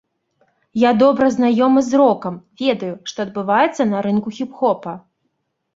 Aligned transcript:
Я 0.83 0.91
добра 1.03 1.25
знаёмы 1.35 1.79
з 1.89 2.01
рокам, 2.03 2.41
ведаю, 2.65 2.93
што 3.13 3.17
адбываецца 3.27 3.81
на 3.95 4.05
рынку 4.09 4.29
хіп-хопа. 4.41 4.99